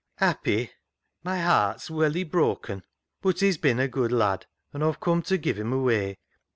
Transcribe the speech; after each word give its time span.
"Happy! 0.15 0.71
My 1.23 1.41
heart's 1.41 1.91
welly 1.91 2.23
broken; 2.23 2.81
but 3.21 3.39
he's 3.41 3.59
bin 3.59 3.79
a 3.79 3.87
good 3.87 4.11
lad, 4.11 4.47
an' 4.73 4.81
Aw've 4.81 4.99
come 4.99 5.21
to 5.21 5.37
give 5.37 5.59
him 5.59 5.71
away." 5.71 6.17